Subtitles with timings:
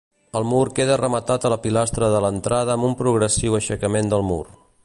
[0.37, 4.45] El mur queda rematat a la pilastra de l'entrada amb un progressiu aixecament del mur.